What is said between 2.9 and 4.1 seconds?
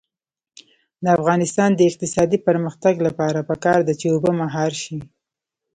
لپاره پکار ده چې